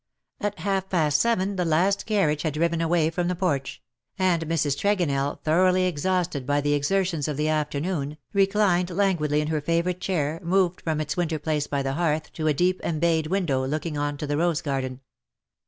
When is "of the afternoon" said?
7.27-8.17